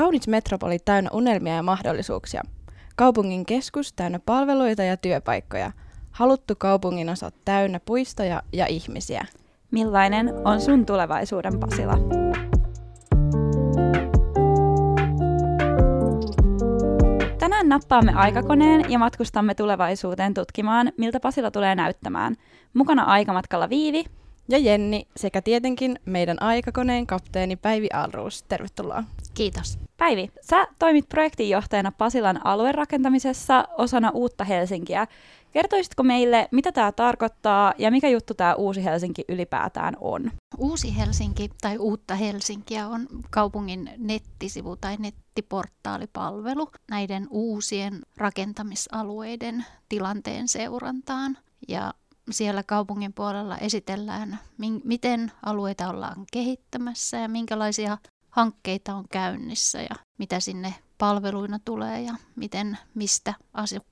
[0.00, 2.42] Kaunis metropoli täynnä unelmia ja mahdollisuuksia.
[2.96, 5.72] Kaupungin keskus täynnä palveluita ja työpaikkoja.
[6.10, 9.26] Haluttu kaupungin osa täynnä puistoja ja ihmisiä.
[9.70, 11.98] Millainen on sun tulevaisuuden Pasila?
[17.38, 22.36] Tänään nappaamme aikakoneen ja matkustamme tulevaisuuteen tutkimaan, miltä Pasila tulee näyttämään.
[22.74, 24.04] Mukana aikamatkalla Viivi
[24.50, 28.42] ja Jenni sekä tietenkin meidän aikakoneen kapteeni Päivi Alruus.
[28.42, 29.04] Tervetuloa.
[29.34, 29.78] Kiitos.
[29.96, 35.06] Päivi, sä toimit projektinjohtajana Pasilan aluerakentamisessa osana Uutta Helsinkiä.
[35.52, 40.30] Kertoisitko meille, mitä tämä tarkoittaa ja mikä juttu tämä Uusi Helsinki ylipäätään on?
[40.58, 51.38] Uusi Helsinki tai Uutta Helsinkiä on kaupungin nettisivu tai nettiportaalipalvelu näiden uusien rakentamisalueiden tilanteen seurantaan.
[51.68, 51.94] Ja
[52.30, 54.38] siellä kaupungin puolella esitellään,
[54.84, 57.98] miten alueita ollaan kehittämässä ja minkälaisia
[58.30, 63.34] hankkeita on käynnissä ja mitä sinne palveluina tulee ja miten, mistä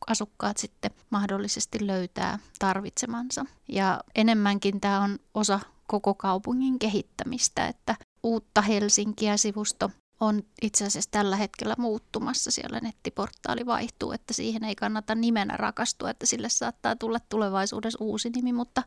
[0.06, 3.44] asukkaat sitten mahdollisesti löytää tarvitsemansa.
[3.68, 9.90] Ja enemmänkin tämä on osa koko kaupungin kehittämistä, että uutta Helsinkiä-sivusto
[10.20, 12.50] on itse asiassa tällä hetkellä muuttumassa.
[12.50, 18.30] Siellä nettiportaali vaihtuu, että siihen ei kannata nimenä rakastua, että sille saattaa tulla tulevaisuudessa uusi
[18.30, 18.82] nimi, mutta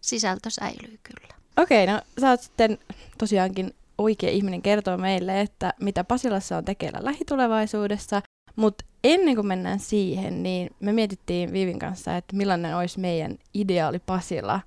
[0.00, 1.34] sisältö säilyy kyllä.
[1.56, 2.78] Okei, no sä oot sitten
[3.18, 8.22] tosiaankin oikea ihminen kertoa meille, että mitä Pasilassa on tekeillä lähitulevaisuudessa.
[8.56, 13.98] Mutta ennen kuin mennään siihen, niin me mietittiin Viivin kanssa, että millainen olisi meidän ideaali
[13.98, 14.60] Pasila,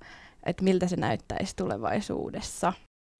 [0.46, 2.72] että miltä se näyttäisi tulevaisuudessa.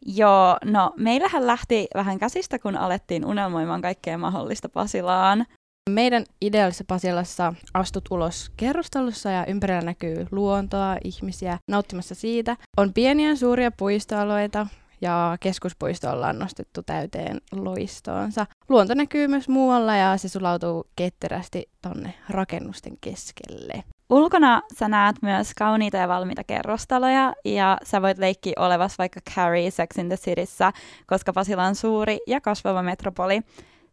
[0.07, 5.47] Joo, no meillähän lähti vähän käsistä, kun alettiin unelmoimaan kaikkea mahdollista Pasilaan.
[5.91, 12.57] Meidän ideaalisessa Pasilassa astut ulos kerrostalossa ja ympärillä näkyy luontoa, ihmisiä nauttimassa siitä.
[12.77, 14.67] On pieniä suuria puistoalueita,
[15.01, 18.47] ja keskuspuisto ollaan nostettu täyteen loistoonsa.
[18.69, 23.85] Luonto näkyy myös muualla ja se sulautuu ketterästi tonne rakennusten keskelle.
[24.11, 29.71] Ulkona sä näet myös kauniita ja valmiita kerrostaloja ja sä voit leikkiä olevas vaikka Carrie
[29.71, 30.73] Sex in the Cityssä,
[31.07, 33.41] koska Pasila on suuri ja kasvava metropoli.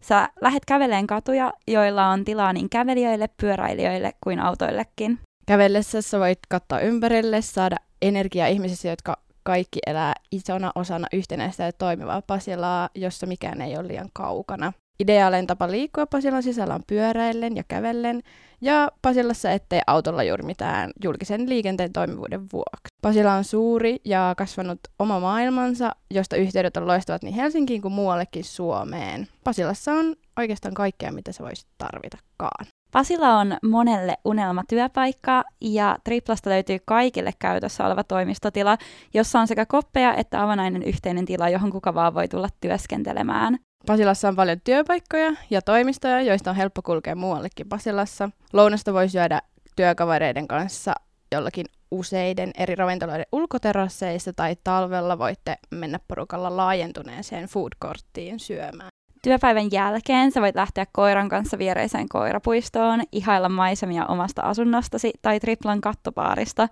[0.01, 5.19] Sä lähet käveleen katuja, joilla on tilaa niin kävelijöille, pyöräilijöille kuin autoillekin.
[5.47, 11.71] Kävellessä sä voit katsoa ympärille, saada energiaa ihmisissä, jotka kaikki elää isona osana yhtenäistä ja
[11.73, 14.73] toimivaa Pasilaa, jossa mikään ei ole liian kaukana.
[14.99, 18.21] Ideaalinen tapa liikkua Pasilan sisällä on pyöräillen ja kävellen,
[18.61, 22.87] ja Pasilassa ettei autolla juuri mitään julkisen liikenteen toimivuuden vuoksi.
[23.01, 28.43] Pasila on suuri ja kasvanut oma maailmansa, josta yhteydet on loistavat niin Helsinkiin kuin muuallekin
[28.43, 29.27] Suomeen.
[29.43, 32.65] Pasilassa on oikeastaan kaikkea, mitä sä voisit tarvitakaan.
[32.91, 38.77] Pasila on monelle unelmatyöpaikka ja Triplasta löytyy kaikille käytössä oleva toimistotila,
[39.13, 43.57] jossa on sekä koppeja että avanainen yhteinen tila, johon kuka vaan voi tulla työskentelemään.
[43.85, 48.29] Pasilassa on paljon työpaikkoja ja toimistoja, joista on helppo kulkea muuallekin Pasilassa.
[48.53, 49.41] Lounasta voi syödä
[49.75, 50.93] työkavereiden kanssa
[51.31, 58.96] jollakin useiden eri ravintoloiden ulkoterasseissa tai talvella voitte mennä porukalla laajentuneeseen food courttiin syömään.
[59.27, 65.81] Työpäivän jälkeen sä voit lähteä koiran kanssa viereiseen koirapuistoon, ihailla maisemia omasta asunnostasi tai triplan
[65.81, 66.67] kattopaarista.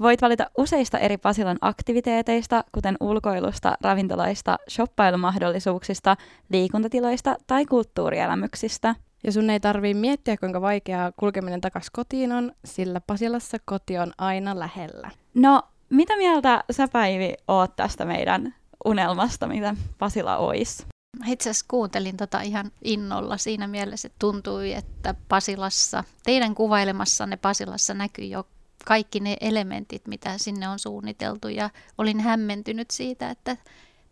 [0.00, 6.16] Voit valita useista eri Pasilan aktiviteeteista, kuten ulkoilusta, ravintolaista, shoppailumahdollisuuksista,
[6.52, 8.94] liikuntatiloista tai kulttuurielämyksistä.
[9.24, 14.12] Ja sun ei tarvii miettiä, kuinka vaikeaa kulkeminen takaisin kotiin on, sillä Pasilassa koti on
[14.18, 15.10] aina lähellä.
[15.34, 18.54] No, mitä mieltä sä Päivi oot tästä meidän
[18.84, 20.86] unelmasta, mitä Pasila olisi?
[21.26, 27.94] Itse asiassa kuuntelin tota ihan innolla siinä mielessä, että tuntui, että Pasilassa, teidän kuvailemassanne Pasilassa
[27.94, 28.48] näkyy jo
[28.84, 31.48] kaikki ne elementit, mitä sinne on suunniteltu.
[31.48, 33.56] Ja olin hämmentynyt siitä, että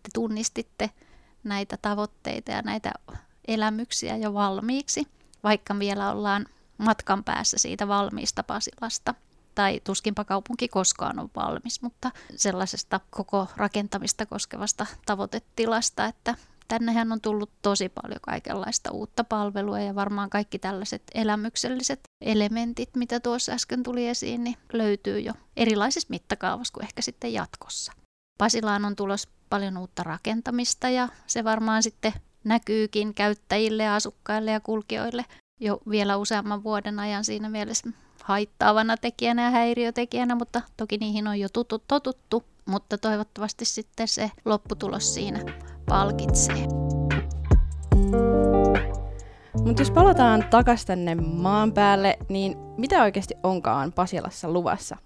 [0.02, 0.90] te tunnistitte
[1.44, 2.92] näitä tavoitteita ja näitä
[3.48, 5.06] elämyksiä jo valmiiksi,
[5.44, 6.46] vaikka vielä ollaan
[6.78, 9.14] matkan päässä siitä valmiista Pasilasta.
[9.54, 16.34] Tai tuskinpa kaupunki koskaan on valmis, mutta sellaisesta koko rakentamista koskevasta tavoitetilasta, että
[16.68, 23.20] tännehän on tullut tosi paljon kaikenlaista uutta palvelua ja varmaan kaikki tällaiset elämykselliset elementit, mitä
[23.20, 27.92] tuossa äsken tuli esiin, niin löytyy jo erilaisissa mittakaavassa kuin ehkä sitten jatkossa.
[28.38, 32.12] Pasilaan on tulos paljon uutta rakentamista ja se varmaan sitten
[32.44, 35.24] näkyykin käyttäjille asukkaille ja kulkijoille
[35.60, 37.90] jo vielä useamman vuoden ajan siinä mielessä
[38.22, 44.30] haittaavana tekijänä ja häiriötekijänä, mutta toki niihin on jo tutut, totuttu, mutta toivottavasti sitten se
[44.44, 45.40] lopputulos siinä
[45.88, 46.66] palkitsee.
[49.64, 54.96] Mutta jos palataan takaisin tänne maan päälle, niin mitä oikeasti onkaan Pasilassa luvassa?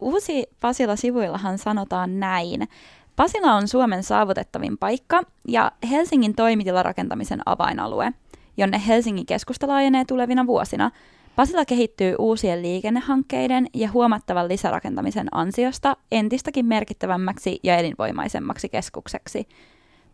[0.00, 2.68] Uusi Pasila-sivuillahan sanotaan näin.
[3.16, 8.12] Pasila on Suomen saavutettavin paikka ja Helsingin toimitilarakentamisen avainalue,
[8.56, 10.90] jonne Helsingin keskusta laajenee tulevina vuosina.
[11.36, 19.48] Pasila kehittyy uusien liikennehankkeiden ja huomattavan lisärakentamisen ansiosta entistäkin merkittävämmäksi ja elinvoimaisemmaksi keskukseksi.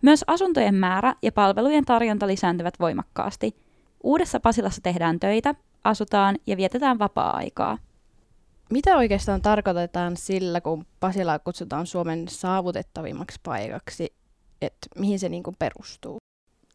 [0.02, 3.56] Myös asuntojen määrä ja palvelujen tarjonta lisääntyvät voimakkaasti.
[4.02, 5.54] Uudessa Pasilassa tehdään töitä,
[5.84, 7.78] asutaan ja vietetään vapaa-aikaa.
[8.70, 14.14] Mitä oikeastaan tarkoitetaan sillä, kun Pasilaa kutsutaan Suomen saavutettavimmaksi paikaksi,
[14.62, 16.18] että mihin se niin perustuu?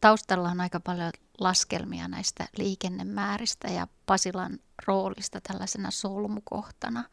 [0.00, 7.04] Taustalla on aika paljon laskelmia näistä liikennemääristä ja Pasilan roolista tällaisena solmukohtana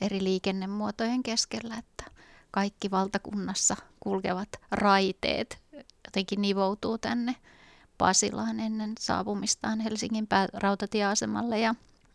[0.00, 2.04] eri liikennemuotojen keskellä, että
[2.50, 5.62] kaikki valtakunnassa kulkevat raiteet
[6.04, 7.36] jotenkin nivoutuu tänne
[7.98, 11.74] Pasilaan ennen saapumistaan Helsingin rautatieasemalle ja,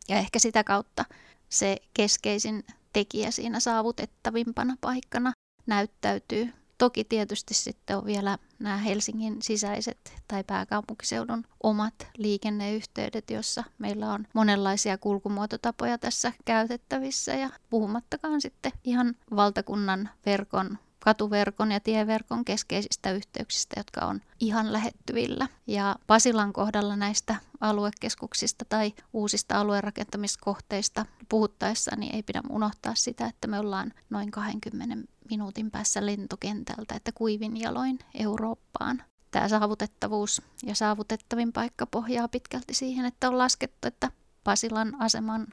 [0.09, 1.05] ja ehkä sitä kautta
[1.49, 5.31] se keskeisin tekijä siinä saavutettavimpana paikkana
[5.65, 6.53] näyttäytyy.
[6.77, 14.27] Toki tietysti sitten on vielä nämä Helsingin sisäiset tai pääkaupunkiseudun omat liikenneyhteydet, jossa meillä on
[14.33, 23.79] monenlaisia kulkumuototapoja tässä käytettävissä ja puhumattakaan sitten ihan valtakunnan verkon katuverkon ja tieverkon keskeisistä yhteyksistä,
[23.79, 25.47] jotka on ihan lähettyvillä.
[25.67, 33.47] Ja Pasilan kohdalla näistä aluekeskuksista tai uusista aluerakentamiskohteista puhuttaessa, niin ei pidä unohtaa sitä, että
[33.47, 34.95] me ollaan noin 20
[35.29, 39.03] minuutin päässä lentokentältä, että kuivin jaloin Eurooppaan.
[39.31, 44.11] Tämä saavutettavuus ja saavutettavin paikka pohjaa pitkälti siihen, että on laskettu, että
[44.43, 45.47] Pasilan aseman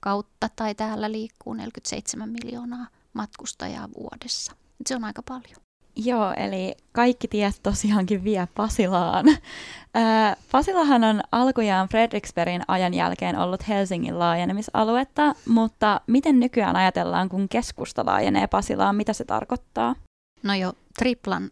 [0.00, 4.56] kautta tai täällä liikkuu 47 miljoonaa matkustajaa vuodessa.
[4.86, 5.69] Se on aika paljon.
[6.04, 9.26] Joo, eli kaikki tiet tosiaankin vie Pasilaan.
[10.52, 18.06] Pasilahan on alkujaan Fredriksbergin ajan jälkeen ollut Helsingin laajenemisaluetta, mutta miten nykyään ajatellaan, kun keskusta
[18.06, 19.94] laajenee Pasilaan, mitä se tarkoittaa?
[20.42, 21.50] No jo triplan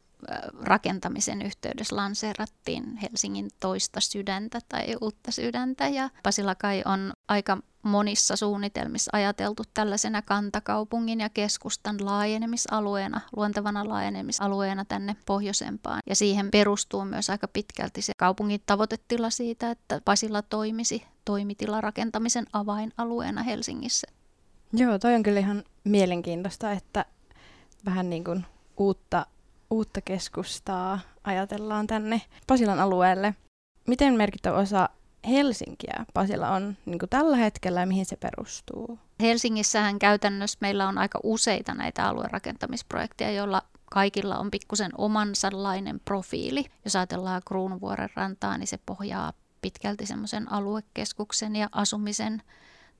[0.63, 8.37] rakentamisen yhteydessä lanseerattiin Helsingin toista sydäntä tai uutta sydäntä ja Pasila kai on aika monissa
[8.37, 16.01] suunnitelmissa ajateltu tällaisena kantakaupungin ja keskustan laajenemisalueena, luontevana laajenemisalueena tänne pohjoisempaan.
[16.07, 23.43] Ja siihen perustuu myös aika pitkälti se kaupungin tavoitetila siitä, että Pasila toimisi toimitilarakentamisen avainalueena
[23.43, 24.09] Helsingissä.
[24.73, 27.05] Joo, toi on kyllä ihan mielenkiintoista, että
[27.85, 28.47] vähän niin kuin
[28.77, 29.27] uutta,
[29.71, 33.35] uutta keskustaa ajatellaan tänne Pasilan alueelle.
[33.87, 34.89] Miten merkittävä osa
[35.29, 38.99] Helsinkiä Pasila on niin kuin tällä hetkellä ja mihin se perustuu?
[39.21, 46.65] Helsingissähän käytännössä meillä on aika useita näitä aluerakentamisprojekteja, joilla kaikilla on pikkusen omansallainen profiili.
[46.85, 52.43] Jos ajatellaan Kruunuvuoren rantaa, niin se pohjaa pitkälti semmoisen aluekeskuksen ja asumisen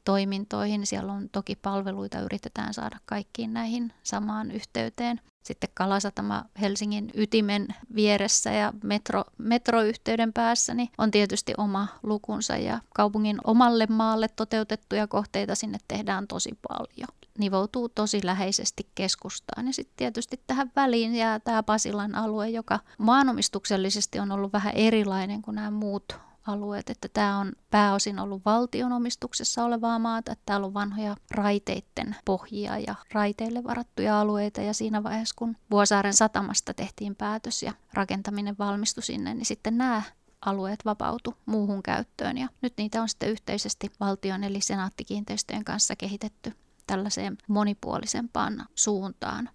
[0.05, 0.87] toimintoihin.
[0.87, 5.21] Siellä on toki palveluita, yritetään saada kaikkiin näihin samaan yhteyteen.
[5.43, 12.81] Sitten Kalasatama Helsingin ytimen vieressä ja metro, metroyhteyden päässä niin on tietysti oma lukunsa ja
[12.95, 17.19] kaupungin omalle maalle toteutettuja kohteita sinne tehdään tosi paljon.
[17.39, 24.19] Nivoutuu tosi läheisesti keskustaan ja sitten tietysti tähän väliin jää tämä Pasilan alue, joka maanomistuksellisesti
[24.19, 29.65] on ollut vähän erilainen kuin nämä muut alueet, että tämä on pääosin ollut valtion omistuksessa
[29.65, 35.35] olevaa maata, että täällä on vanhoja raiteiden pohjia ja raiteille varattuja alueita ja siinä vaiheessa,
[35.39, 40.03] kun Vuosaaren satamasta tehtiin päätös ja rakentaminen valmistui sinne, niin sitten nämä
[40.41, 46.53] alueet vapautu muuhun käyttöön ja nyt niitä on sitten yhteisesti valtion eli senaattikiinteistöjen kanssa kehitetty
[46.87, 49.51] tällaiseen monipuolisempaan suuntaan.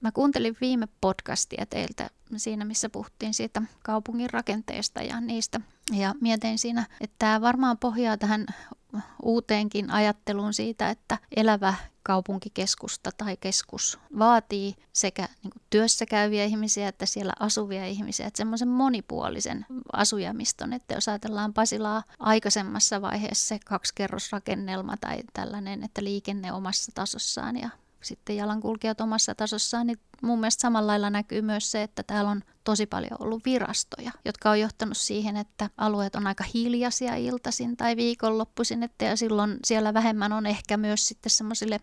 [0.00, 5.60] Mä kuuntelin viime podcastia teiltä siinä, missä puhuttiin siitä kaupungin rakenteesta ja niistä.
[5.92, 8.46] Ja mietin siinä, että tämä varmaan pohjaa tähän
[9.22, 16.88] uuteenkin ajatteluun siitä, että elävä kaupunkikeskusta tai keskus vaatii sekä niin kuin työssä käyviä ihmisiä
[16.88, 23.58] että siellä asuvia ihmisiä, että semmoisen monipuolisen asujamiston, että jos ajatellaan Pasilaa aikaisemmassa vaiheessa se
[23.64, 27.70] kaksikerrosrakennelma tai tällainen, että liikenne omassa tasossaan ja
[28.02, 32.42] sitten jalankulkijat omassa tasossaan, niin mun mielestä samalla lailla näkyy myös se, että täällä on
[32.64, 37.96] tosi paljon ollut virastoja, jotka on johtanut siihen, että alueet on aika hiljaisia iltaisin tai
[37.96, 41.80] viikonloppuisin, että ja silloin siellä vähemmän on ehkä myös sitten semmoisille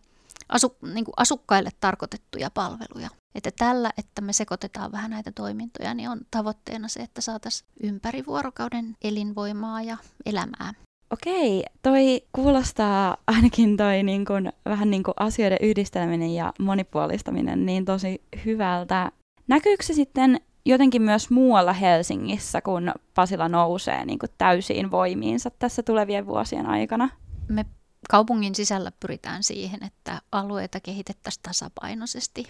[0.50, 3.10] asu, niin asukkaille tarkoitettuja palveluja.
[3.36, 8.26] Että tällä, että me sekoitetaan vähän näitä toimintoja, niin on tavoitteena se, että saataisiin ympäri
[8.26, 10.74] vuorokauden elinvoimaa ja elämää.
[11.12, 17.86] Okei, toi kuulostaa ainakin toi niin kun, vähän niin kuin asioiden yhdisteleminen ja monipuolistaminen niin
[17.86, 19.12] tosi hyvältä.
[19.48, 25.84] Näkyykö se sitten jotenkin myös muualla Helsingissä, kun Pasila nousee niin kuin täysiin voimiinsa tässä
[25.84, 27.10] tulevien vuosien aikana?
[27.48, 27.66] Me
[28.10, 32.48] kaupungin sisällä pyritään siihen, että alueita kehitettäisiin tasapainoisesti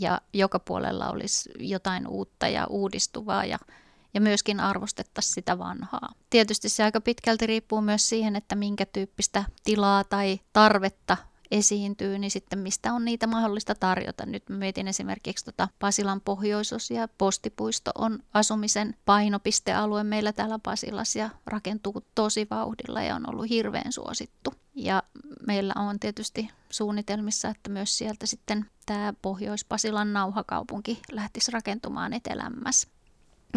[0.00, 3.58] ja joka puolella olisi jotain uutta ja uudistuvaa ja,
[4.18, 6.12] ja myöskin arvostettaisiin sitä vanhaa.
[6.30, 11.16] Tietysti se aika pitkälti riippuu myös siihen, että minkä tyyppistä tilaa tai tarvetta
[11.50, 14.26] esiintyy, niin sitten mistä on niitä mahdollista tarjota.
[14.26, 17.08] Nyt mietin esimerkiksi tota Pasilan pohjoisosia.
[17.08, 23.92] Postipuisto on asumisen painopistealue meillä täällä Pasilassa ja rakentuu tosi vauhdilla ja on ollut hirveän
[23.92, 24.54] suosittu.
[24.74, 25.02] Ja
[25.46, 32.97] meillä on tietysti suunnitelmissa, että myös sieltä sitten tämä Pohjois-Pasilan nauhakaupunki lähtisi rakentumaan etelämmäs.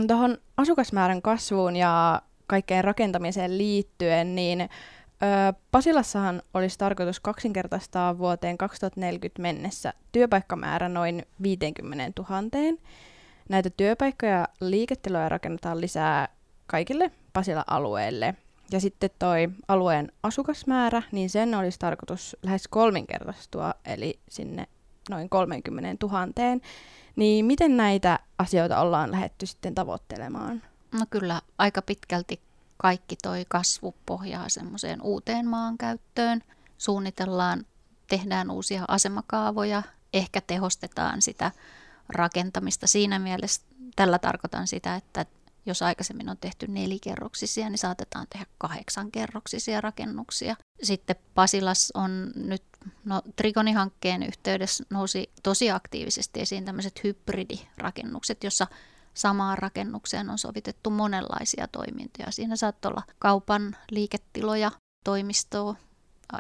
[0.08, 4.70] Tuohon asukasmäärän kasvuun ja kaikkeen rakentamiseen liittyen, niin
[5.72, 12.42] Pasilassahan olisi tarkoitus kaksinkertaistaa vuoteen 2040 mennessä työpaikkamäärä noin 50 000.
[13.50, 16.28] Näitä työpaikkoja ja liiketiloja rakennetaan lisää
[16.68, 18.36] kaikille Pasila-alueelle.
[18.72, 24.68] Ja sitten toi alueen asukasmäärä, niin sen olisi tarkoitus lähes kolminkertaistua, eli sinne
[25.10, 26.20] noin 30 000.
[27.16, 30.62] Niin miten näitä asioita ollaan lähetty sitten tavoittelemaan?
[30.92, 32.42] No kyllä aika pitkälti
[32.78, 36.44] kaikki toi kasvu pohjaa semmoiseen uuteen maankäyttöön.
[36.78, 37.66] Suunnitellaan,
[38.10, 41.52] tehdään uusia asemakaavoja, ehkä tehostetaan sitä
[42.10, 42.88] rakentamista.
[42.88, 43.62] Siinä mielessä
[43.96, 45.26] tällä tarkoitan sitä, että
[45.66, 50.56] jos aikaisemmin on tehty nelikerroksisia, niin saatetaan tehdä kahdeksankerroksisia rakennuksia.
[50.84, 52.64] Sitten Pasilas on nyt,
[53.06, 58.68] no Trigoni-hankkeen yhteydessä nousi tosi aktiivisesti esiin tämmöiset hybridirakennukset, jossa
[59.14, 62.32] samaan rakennukseen on sovitettu monenlaisia toimintoja.
[62.32, 64.72] Siinä saattaa olla kaupan liiketiloja,
[65.06, 65.76] toimistoa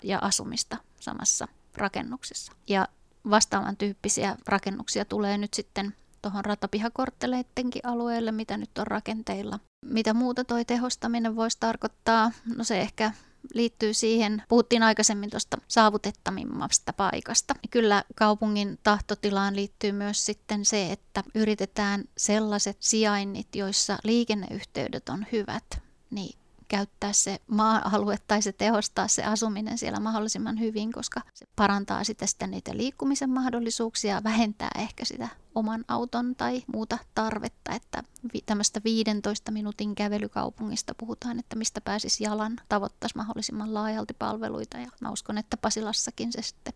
[0.03, 2.53] ja asumista samassa rakennuksessa.
[2.67, 2.87] Ja
[3.29, 9.59] vastaavan tyyppisiä rakennuksia tulee nyt sitten tuohon ratapihakortteleittenkin alueelle, mitä nyt on rakenteilla.
[9.85, 12.31] Mitä muuta toi tehostaminen voisi tarkoittaa?
[12.55, 13.11] No se ehkä
[13.53, 17.53] liittyy siihen, puhuttiin aikaisemmin tuosta saavutettamimmasta paikasta.
[17.71, 25.81] Kyllä kaupungin tahtotilaan liittyy myös sitten se, että yritetään sellaiset sijainnit, joissa liikenneyhteydet on hyvät,
[26.09, 26.40] niin
[26.71, 32.25] käyttää se maa-alue tai se tehostaa se asuminen siellä mahdollisimman hyvin, koska se parantaa sitä,
[32.25, 38.03] sitä niitä liikkumisen mahdollisuuksia, vähentää ehkä sitä oman auton tai muuta tarvetta, että
[38.45, 45.11] tämmöistä 15 minuutin kävelykaupungista puhutaan, että mistä pääsisi jalan, tavoittaisi mahdollisimman laajalti palveluita ja mä
[45.11, 46.73] uskon, että Pasilassakin se sitten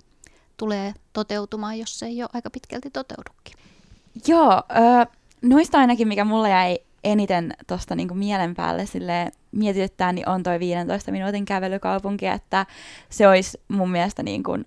[0.57, 3.55] tulee toteutumaan, jos se ei ole aika pitkälti toteudukin.
[4.27, 5.07] Joo, äh,
[5.41, 10.59] noista ainakin, mikä mulla jäi eniten tuosta niinku mielen päälle sille mietityttää, niin on toi
[10.59, 12.65] 15 minuutin kävelykaupunki, että
[13.09, 14.57] se olisi mun mielestä niinku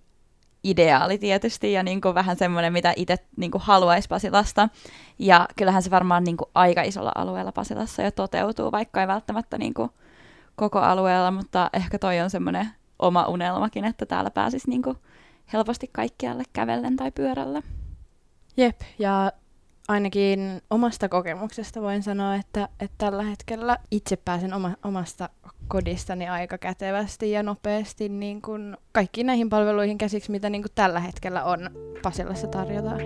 [0.64, 4.68] ideaali tietysti ja niinku vähän semmoinen, mitä itse niinku haluaisi Pasilasta.
[5.18, 9.90] Ja kyllähän se varmaan niinku aika isolla alueella Pasilassa jo toteutuu, vaikka ei välttämättä niinku
[10.56, 12.68] koko alueella, mutta ehkä toi on semmoinen
[12.98, 14.96] oma unelmakin, että täällä pääsisi niinku
[15.52, 17.62] helposti kaikkialle kävellen tai pyörällä.
[18.56, 19.32] Jep, ja
[19.88, 25.28] ainakin omasta kokemuksesta voin sanoa, että, että tällä hetkellä itse pääsen oma, omasta
[25.68, 31.00] kodistani aika kätevästi ja nopeasti niin kuin kaikkiin näihin palveluihin käsiksi, mitä niin kuin tällä
[31.00, 31.70] hetkellä on
[32.02, 33.00] Pasilassa tarjotaan.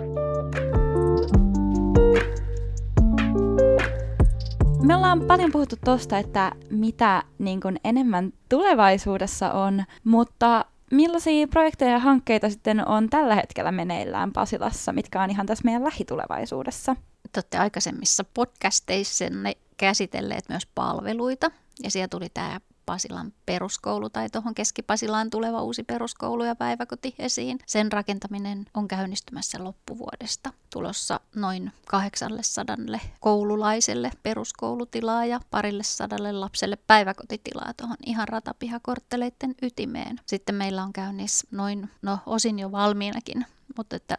[4.82, 11.90] Me ollaan paljon puhuttu tuosta, että mitä niin kuin enemmän tulevaisuudessa on, mutta millaisia projekteja
[11.90, 16.96] ja hankkeita sitten on tällä hetkellä meneillään Pasilassa, mitkä on ihan tässä meidän lähitulevaisuudessa?
[17.22, 21.50] Te olette aikaisemmissa podcasteissanne käsitelleet myös palveluita,
[21.82, 27.58] ja siellä tuli tämä Pasilan peruskoulu tai tuohon Keski-Pasilaan tuleva uusi peruskoulu ja päiväkoti esiin.
[27.66, 30.52] Sen rakentaminen on käynnistymässä loppuvuodesta.
[30.72, 32.76] Tulossa noin 800
[33.20, 40.20] koululaiselle peruskoulutilaa ja parille sadalle lapselle päiväkotitilaa tuohon ihan ratapihakortteleiden ytimeen.
[40.26, 43.46] Sitten meillä on käynnissä noin, no osin jo valmiinakin,
[43.76, 44.16] mutta että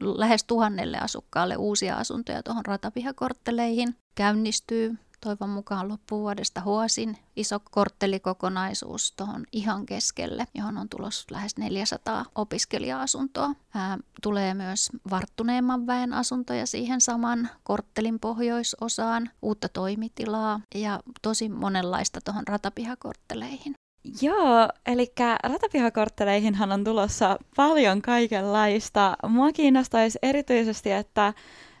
[0.00, 9.44] lähes tuhannelle asukkaalle uusia asuntoja tuohon ratapihakortteleihin käynnistyy toivon mukaan loppuvuodesta Huosin iso korttelikokonaisuus tuohon
[9.52, 13.50] ihan keskelle, johon on tulossa lähes 400 opiskelija-asuntoa.
[13.74, 22.20] Ää, tulee myös varttuneemman väen asuntoja siihen saman korttelin pohjoisosaan, uutta toimitilaa ja tosi monenlaista
[22.24, 23.74] tuohon ratapihakortteleihin.
[24.22, 29.16] Joo, eli ratapihakortteleihinhan on tulossa paljon kaikenlaista.
[29.28, 31.34] Mua kiinnostaisi erityisesti, että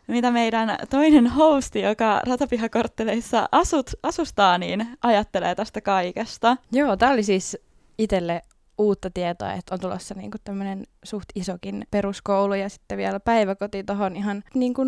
[0.06, 6.56] mitä meidän toinen hosti, joka ratapihakortteleissa asut, asustaa, niin ajattelee tästä kaikesta.
[6.72, 7.58] Joo, tämä oli siis
[7.98, 8.42] itselle
[8.78, 14.16] uutta tietoa, että on tulossa niinku tämmöinen suht isokin peruskoulu ja sitten vielä päiväkoti tuohon
[14.16, 14.82] ihan niinku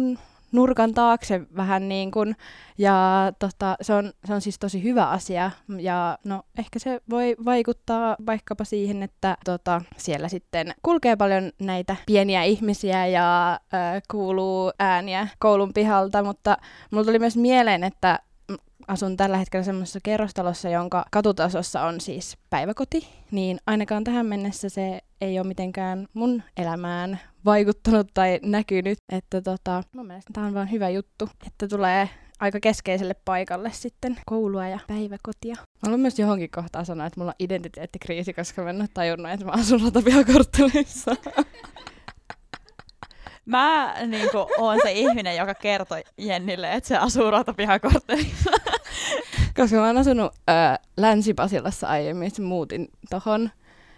[0.52, 2.36] nurkan taakse vähän niin kuin,
[2.78, 7.36] ja tota, se, on, se on siis tosi hyvä asia, ja no ehkä se voi
[7.44, 14.72] vaikuttaa vaikkapa siihen, että tota, siellä sitten kulkee paljon näitä pieniä ihmisiä ja ö, kuuluu
[14.78, 16.56] ääniä koulun pihalta, mutta
[16.90, 18.18] mulla tuli myös mieleen, että
[18.88, 25.00] asun tällä hetkellä semmoisessa kerrostalossa, jonka katutasossa on siis päiväkoti, niin ainakaan tähän mennessä se
[25.21, 28.99] ei ole mitenkään mun elämään vaikuttanut tai näkynyt.
[29.12, 32.09] Että tota, mun mielestä tämä on vaan hyvä juttu, että tulee
[32.40, 35.54] aika keskeiselle paikalle sitten koulua ja päiväkotia.
[35.54, 39.33] Mä haluan myös johonkin kohtaan sanoa, että mulla on identiteettikriisi, koska mä en ole tajunnut,
[39.33, 41.16] että mä asun ratapihakorttelissa.
[43.49, 48.50] Mä niin kuin, oon se ihminen, joka kertoi Jennille, että se asuu ratapihakorttelissa.
[49.58, 53.50] Koska mä oon asunut äh, Länsi-Pasilassa aiemmin, että muutin tohon.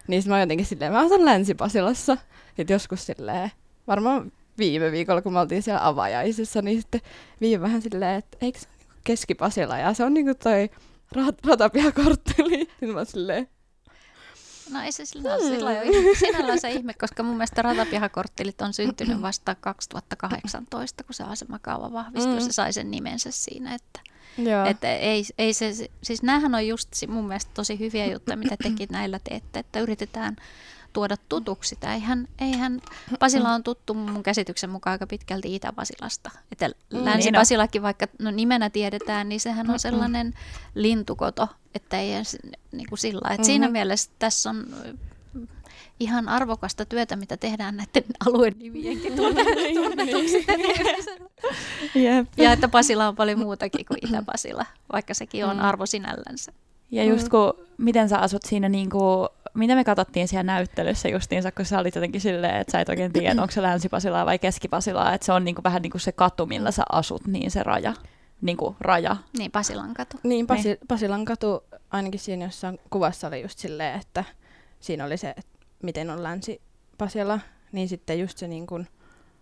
[0.07, 2.17] Niin mä oon jotenkin silleen, mä asun Länsi-Pasilassa.
[2.57, 3.51] Sitten joskus silleen,
[3.87, 7.01] varmaan viime viikolla, kun me oltiin siellä avajaisissa, niin sitten
[7.41, 10.69] viime vähän silleen, että eikö se ole Keski-Pasila, ja se on niinku toi
[11.15, 12.59] rat- ratapihakortteli.
[12.69, 13.47] Sitten mä silleen,
[14.71, 15.47] No ei se sillä hmm.
[15.47, 21.23] sillä ole sinällään se ihme, koska mun mielestä ratapihakorttelit on syntynyt vasta 2018, kun se
[21.23, 22.33] asemakaava vahvistui.
[22.33, 22.41] Mm.
[22.41, 24.65] Se sai sen nimensä siinä, että Joo.
[24.65, 25.71] Että ei, ei se,
[26.03, 30.35] siis näähän on just mun mielestä tosi hyviä juttuja, mitä tekin näillä teette, että yritetään
[30.93, 31.93] tuoda tutuksi sitä.
[31.93, 32.81] Eihän, eihän
[33.19, 36.31] Pasila on tuttu mun käsityksen mukaan aika pitkälti Itä-Pasilasta.
[36.51, 40.33] Että mm, Länsi-Pasilakin, niin vaikka no, nimenä tiedetään, niin sehän on sellainen
[40.75, 42.11] lintukoto, että ei
[42.71, 43.19] niin kuin sillä.
[43.19, 43.43] Että mm-hmm.
[43.43, 44.65] Siinä mielessä tässä on
[45.99, 49.13] ihan arvokasta työtä, mitä tehdään näiden alueen nimienkin
[49.75, 50.45] tunnetuksi.
[51.95, 52.27] yep.
[52.37, 55.63] Ja että Pasila on paljon muutakin kuin Itä-Pasila, vaikka sekin on mm.
[55.63, 56.51] arvo sinällänsä.
[56.91, 61.51] Ja just kun, miten sä asut siinä niin kuin mitä me katsottiin siellä näyttelyssä justiinsa,
[61.51, 65.13] kun sä olit jotenkin silleen, että sä et oikein tiedä, onko se Länsi-Pasilaa vai Keski-Pasilaa,
[65.13, 67.93] että se on niinku vähän niin kuin se katu, millä sä asut, niin se raja.
[68.41, 69.15] Niin kuin raja.
[69.37, 70.17] Niin, Pasilan katu.
[70.23, 70.77] Niin, Pasi- niin.
[70.87, 74.23] Pasilan katu, ainakin siinä jossain kuvassa oli just silleen, että
[74.79, 75.50] siinä oli se, että
[75.83, 77.39] miten on Länsi-Pasila,
[77.71, 78.87] niin sitten just se niin kuin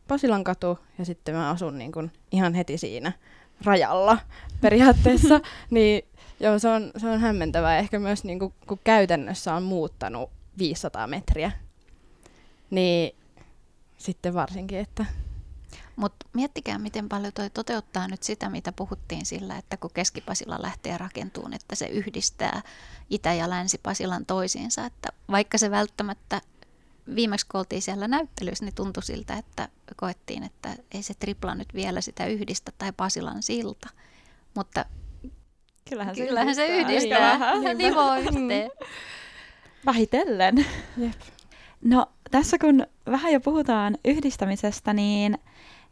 [0.08, 3.12] Pasilan katu, ja sitten mä asun niin kuin ihan heti siinä
[3.66, 4.18] rajalla
[4.62, 6.04] periaatteessa, niin
[6.40, 7.78] Joo, se on, se on hämmentävää.
[7.78, 11.52] Ehkä myös niin kuin, kun käytännössä on muuttanut 500 metriä,
[12.70, 13.16] niin
[13.98, 15.06] sitten varsinkin, että...
[15.96, 20.98] Mutta miettikää, miten paljon toi toteuttaa nyt sitä, mitä puhuttiin sillä, että kun Keskipasila lähtee
[20.98, 22.62] rakentuun, että se yhdistää
[23.10, 24.86] Itä- ja Länsi-Pasilan toisiinsa.
[24.86, 26.42] Että vaikka se välttämättä
[27.16, 31.74] viimeksi kun oltiin siellä näyttelyssä, niin tuntui siltä, että koettiin, että ei se tripla nyt
[31.74, 33.90] vielä sitä yhdistä tai Pasilan silta.
[34.56, 34.86] Mutta
[35.90, 36.68] Kyllähän se Kyllähän yhdistää.
[36.68, 37.40] se yhdistää.
[37.40, 37.78] Vähän.
[37.78, 38.72] Nivoo yhteen.
[39.86, 40.66] Vähitellen.
[40.98, 41.14] Jep.
[41.82, 45.38] No tässä kun vähän jo puhutaan yhdistämisestä, niin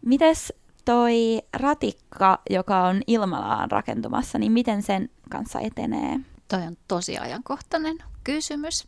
[0.06, 0.54] mites
[0.86, 6.20] toi ratikka, joka on Ilmalaan rakentumassa, niin miten sen kanssa etenee?
[6.48, 8.88] Toi on tosi ajankohtainen kysymys.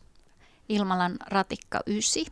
[0.68, 2.22] Ilmalan ratikka 9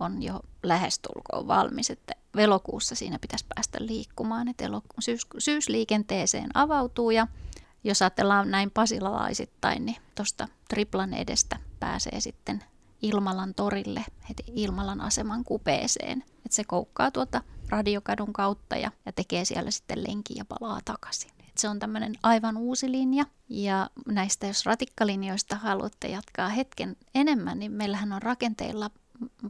[0.00, 7.10] on jo lähestulkoon valmis, että elokuussa siinä pitäisi päästä liikkumaan, että eloku- syys- syysliikenteeseen avautuu
[7.10, 7.26] ja
[7.84, 12.64] jos ajatellaan näin pasilalaisittain, niin tuosta Triplan edestä pääsee sitten
[13.02, 16.24] Ilmalan torille heti Ilmalan aseman kupeeseen.
[16.46, 21.30] Et se koukkaa tuota radiokadun kautta ja, ja tekee siellä sitten lenki ja palaa takaisin.
[21.48, 23.24] Et se on tämmöinen aivan uusi linja.
[23.48, 28.90] Ja näistä, jos ratikkalinjoista haluatte jatkaa hetken enemmän, niin meillähän on rakenteilla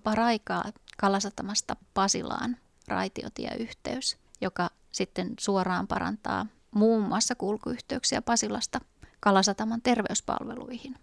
[0.02, 0.64] paraikaa
[0.96, 2.56] Kalasatamasta Pasilaan
[2.88, 8.80] raitiotieyhteys, joka sitten suoraan parantaa muun muassa kulkuyhteyksiä Pasilasta
[9.20, 10.96] Kalasataman terveyspalveluihin.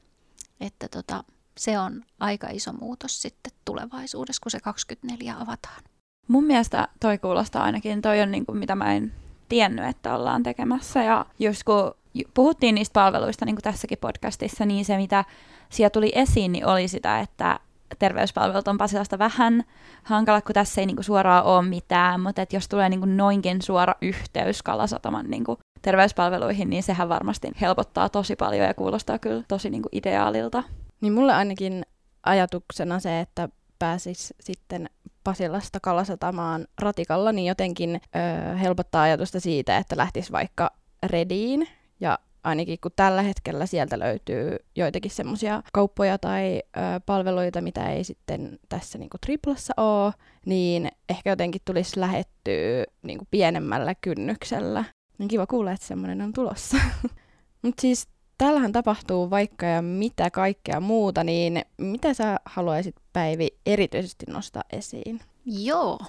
[0.60, 1.24] Että tota,
[1.58, 5.84] se on aika iso muutos sitten tulevaisuudessa, kun se 24 avataan.
[6.28, 9.14] Mun mielestä toi kuulostaa ainakin, toi on niin kuin, mitä mä en
[9.50, 11.04] tiennyt, että ollaan tekemässä.
[11.04, 11.94] Ja just kun
[12.34, 15.26] puhuttiin niistä palveluista niin kuin tässäkin podcastissa, niin se mitä
[15.70, 17.60] siellä tuli esiin, niin oli sitä, että
[18.00, 19.64] terveyspalvelut on Pasilasta vähän
[20.04, 23.96] hankala, kun tässä ei niinku suoraan ole mitään, mutta et jos tulee niinku noinkin suora
[24.02, 29.90] yhteys Kalasataman niinku terveyspalveluihin, niin sehän varmasti helpottaa tosi paljon ja kuulostaa kyllä tosi niinku
[29.92, 30.64] ideaalilta.
[31.02, 31.86] Niin mulle ainakin
[32.24, 33.50] ajatuksena se, että
[33.82, 34.89] pääsis sitten
[35.24, 40.72] Pasilasta Kalasatamaan ratikalla, niin jotenkin ö, helpottaa ajatusta siitä, että lähtisi vaikka
[41.04, 41.67] Rediin
[42.00, 48.04] ja ainakin kun tällä hetkellä sieltä löytyy joitakin semmoisia kauppoja tai ö, palveluita, mitä ei
[48.04, 50.13] sitten tässä niinku triplassa ole,
[50.46, 54.84] niin ehkä jotenkin tulisi lähettyä niinku pienemmällä kynnyksellä.
[55.17, 56.78] Niin kiva kuulla, että semmoinen on tulossa.
[57.62, 58.08] Mutta siis
[58.42, 65.22] täällähän tapahtuu vaikka ja mitä kaikkea muuta, niin mitä sä haluaisit Päivi erityisesti nostaa esiin?
[65.46, 66.00] Joo,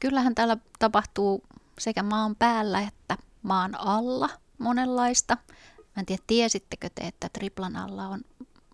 [0.00, 1.42] kyllähän täällä tapahtuu
[1.78, 5.36] sekä maan päällä että maan alla monenlaista.
[5.78, 8.20] Mä en tiedä, tiesittekö te, että Triplan alla on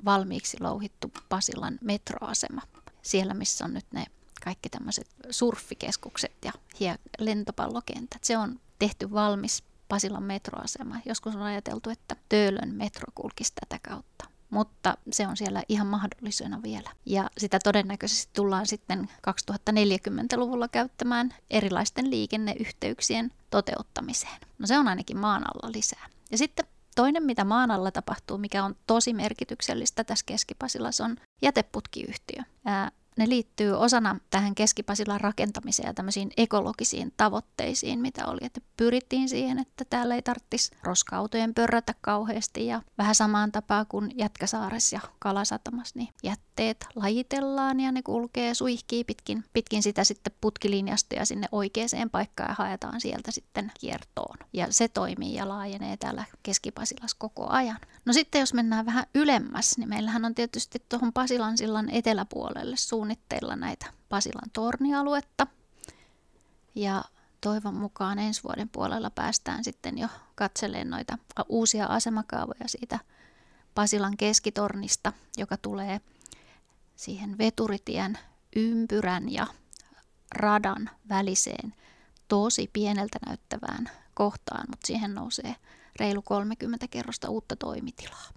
[0.05, 2.63] valmiiksi louhittu Pasilan metroasema.
[3.03, 4.05] Siellä, missä on nyt ne
[4.45, 6.37] kaikki tämmöiset surfikeskukset
[6.81, 8.25] ja lentopallokentät.
[8.25, 11.01] Se on tehty valmis Pasilan metroasema.
[11.07, 16.63] Joskus on ajateltu, että Töölön metro kulkisi tätä kautta mutta se on siellä ihan mahdollisena
[16.63, 16.91] vielä.
[17.07, 24.41] Ja sitä todennäköisesti tullaan sitten 2040-luvulla käyttämään erilaisten liikenneyhteyksien toteuttamiseen.
[24.59, 26.07] No se on ainakin maan alla lisää.
[26.31, 26.67] Ja sitten
[26.97, 32.43] toinen, mitä maan alla tapahtuu, mikä on tosi merkityksellistä tässä Keskipasilassa, on jäteputkiyhtiö.
[32.65, 38.41] Ää, ne liittyy osana tähän Keskipasilan rakentamiseen ja tämmöisiin ekologisiin tavoitteisiin, mitä oli.
[38.43, 44.11] Että pyrittiin siihen, että täällä ei tarvitsisi roska-autojen pörrätä kauheasti ja vähän samaan tapaan kuin
[44.15, 51.15] Jätkäsaaressa ja Kalasatamassa, niin jätteet lajitellaan ja ne kulkee, suihkii pitkin, pitkin sitä sitten putkilinjasta
[51.15, 54.39] ja sinne oikeaan paikkaan ja haetaan sieltä sitten kiertoon.
[54.53, 57.79] Ja se toimii ja laajenee täällä Keski-Pasilassa koko ajan.
[58.05, 63.57] No sitten jos mennään vähän ylemmäs, niin meillähän on tietysti tuohon Pasilan sillan eteläpuolelle suunnitteilla
[63.57, 65.47] näitä Pasilan tornialuetta.
[66.75, 67.05] Ja
[67.41, 72.99] toivon mukaan ensi vuoden puolella päästään sitten jo katseleen noita uusia asemakaavoja siitä
[73.75, 76.01] Pasilan keskitornista, joka tulee
[76.97, 78.19] siihen veturitien
[78.57, 79.47] ympyrän ja
[80.35, 81.75] radan väliseen
[82.29, 85.57] tosi pieneltä näyttävään kohtaan, mutta siihen nousee
[86.01, 88.29] reilu 30 kerrosta uutta toimitilaa.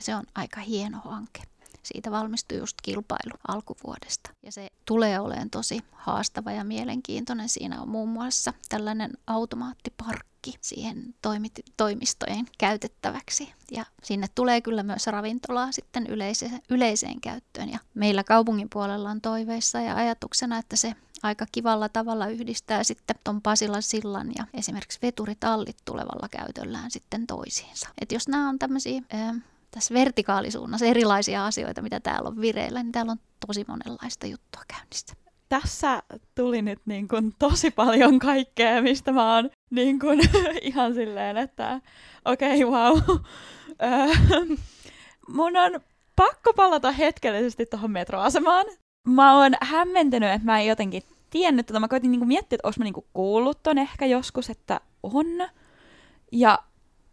[0.00, 1.51] Se on aika hieno hanke.
[1.82, 4.30] Siitä valmistui just kilpailu alkuvuodesta.
[4.42, 7.48] Ja se tulee olemaan tosi haastava ja mielenkiintoinen.
[7.48, 13.52] Siinä on muun muassa tällainen automaattiparkki siihen toimit- toimistojen käytettäväksi.
[13.70, 17.70] Ja sinne tulee kyllä myös ravintolaa sitten yleise- yleiseen käyttöön.
[17.70, 23.16] Ja meillä kaupungin puolella on toiveissa ja ajatuksena, että se aika kivalla tavalla yhdistää sitten
[23.24, 27.88] ton Pasilan sillan ja esimerkiksi veturitallit tulevalla käytöllään sitten toisiinsa.
[28.00, 29.02] Et jos nämä on tämmöisiä
[29.74, 35.14] tässä vertikaalisuunnassa erilaisia asioita, mitä täällä on vireillä, niin täällä on tosi monenlaista juttua käynnissä.
[35.48, 36.02] Tässä
[36.34, 40.20] tuli nyt niin kuin tosi paljon kaikkea, mistä mä oon niin kuin
[40.62, 41.80] ihan silleen, että
[42.24, 42.98] okei, okay, wow.
[45.28, 45.80] Mun on
[46.16, 48.66] pakko palata hetkellisesti tuohon metroasemaan.
[49.08, 51.80] Mä oon hämmentynyt, että mä en jotenkin tiennyt tätä.
[51.80, 55.26] Mä koitin niinku miettiä, että olis mä niinku kuullut ton ehkä joskus, että on.
[56.32, 56.58] Ja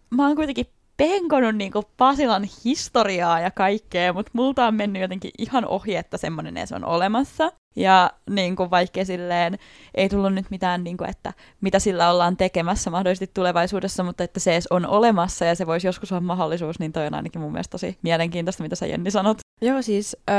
[0.09, 0.67] mä oon kuitenkin
[0.99, 6.57] penkonut niinku Pasilan historiaa ja kaikkea, mutta multa on mennyt jotenkin ihan ohi, että semmoinen
[6.57, 7.51] edes on olemassa.
[7.75, 9.59] Ja niin kuin vaikka silleen
[9.95, 14.39] ei tullut nyt mitään, niin kuin, että mitä sillä ollaan tekemässä mahdollisesti tulevaisuudessa, mutta että
[14.39, 17.51] se edes on olemassa ja se voisi joskus olla mahdollisuus, niin toi on ainakin mun
[17.51, 19.37] mielestä tosi mielenkiintoista, mitä sä Jenni sanot.
[19.61, 20.35] Joo, siis öö,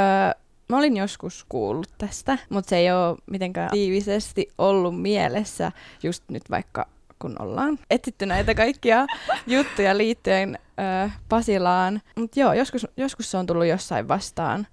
[0.69, 6.51] mä olin joskus kuullut tästä, mutta se ei ole mitenkään tiivisesti ollut mielessä just nyt
[6.51, 6.87] vaikka
[7.23, 9.07] kun ollaan etsitty näitä kaikkia
[9.47, 10.59] juttuja liittyen
[11.07, 12.03] ö, Pasilaan.
[12.17, 14.67] Mutta joo, joskus, joskus se on tullut jossain vastaan.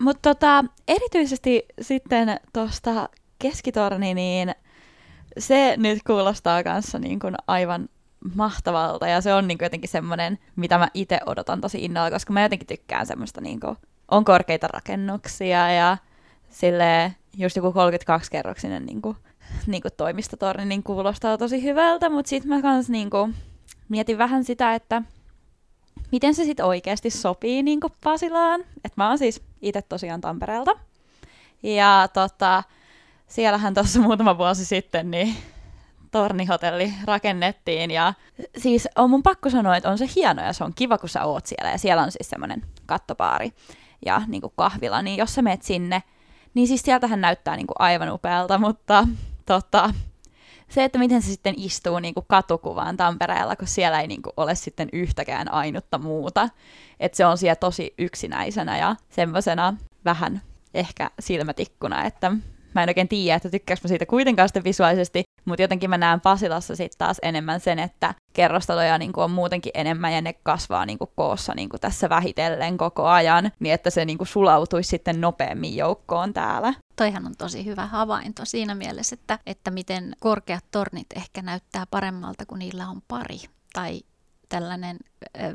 [0.00, 4.54] Mutta tota, erityisesti sitten tuosta keskitorni, niin
[5.38, 7.88] se nyt kuulostaa kanssa niin kuin aivan
[8.34, 12.32] mahtavalta ja se on niin kuin jotenkin semmoinen, mitä mä itse odotan tosi innolla, koska
[12.32, 13.76] mä jotenkin tykkään semmoista niin kuin,
[14.10, 15.96] on korkeita rakennuksia ja
[16.48, 19.16] sille just joku 32-kerroksinen niin kuin,
[19.66, 23.34] niin kuin toimistotorni niin kuulostaa tosi hyvältä, mutta sitten mä kans niin kuin,
[23.88, 25.02] mietin vähän sitä, että
[26.12, 28.60] miten se sitten oikeasti sopii niin kuin Pasilaan.
[28.84, 30.72] Et mä oon siis itse tosiaan Tampereelta.
[31.62, 32.62] Ja tota,
[33.26, 35.36] siellähän tuossa muutama vuosi sitten niin
[36.10, 38.14] tornihotelli rakennettiin ja
[38.58, 41.24] siis on mun pakko sanoa, että on se hieno ja se on kiva, kun sä
[41.24, 43.52] oot siellä ja siellä on siis semmoinen kattopaari
[44.06, 46.02] ja niin kuin kahvila, niin jos sä meet sinne,
[46.54, 49.06] niin siis sieltähän näyttää niin kuin aivan upealta, mutta
[49.52, 49.94] tota,
[50.68, 54.32] se, että miten se sitten istuu niin kuin katukuvaan Tampereella, kun siellä ei niin kuin
[54.36, 56.48] ole sitten yhtäkään ainutta muuta.
[57.00, 60.42] Että se on siellä tosi yksinäisenä ja semmoisena vähän
[60.74, 62.32] ehkä silmätikkuna, että
[62.74, 66.20] mä en oikein tiedä, että tykkääkö mä siitä kuitenkaan sitten visuaalisesti, mutta jotenkin mä näen
[66.20, 70.98] Pasilassa sitten taas enemmän sen, että kerrostaloja niin on muutenkin enemmän ja ne kasvaa niin
[70.98, 75.20] kuin koossa niin kuin tässä vähitellen koko ajan, niin että se niin kuin sulautuisi sitten
[75.20, 76.74] nopeammin joukkoon täällä.
[76.96, 82.46] Toihan on tosi hyvä havainto siinä mielessä, että, että miten korkeat tornit ehkä näyttää paremmalta,
[82.46, 83.38] kun niillä on pari
[83.72, 84.00] tai
[84.48, 84.96] tällainen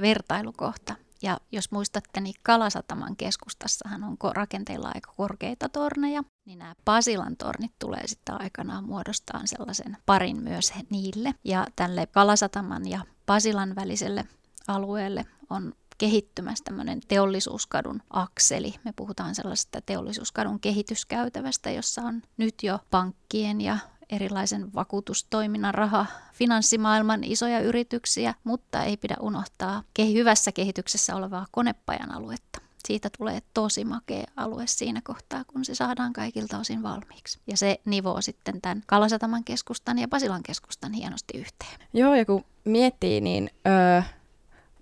[0.01, 0.95] vertailukohta.
[1.21, 7.71] Ja jos muistatte, niin Kalasataman keskustassahan on rakenteilla aika korkeita torneja, niin nämä Pasilan tornit
[7.79, 11.33] tulee sitten aikanaan muodostaa sellaisen parin myös niille.
[11.43, 14.25] Ja tälle Kalasataman ja Pasilan väliselle
[14.67, 18.75] alueelle on kehittymässä tämmöinen teollisuuskadun akseli.
[18.83, 23.77] Me puhutaan sellaisesta teollisuuskadun kehityskäytävästä, jossa on nyt jo pankkien ja
[24.09, 32.61] erilaisen vakuutustoiminnan raha, finanssimaailman isoja yrityksiä, mutta ei pidä unohtaa hyvässä kehityksessä olevaa konepajan aluetta.
[32.85, 37.39] Siitä tulee tosi makea alue siinä kohtaa, kun se saadaan kaikilta osin valmiiksi.
[37.47, 41.87] Ja se nivoo sitten tämän Kalasataman keskustan ja Pasilan keskustan hienosti yhteen.
[41.93, 44.01] Joo, ja kun miettii, niin öö,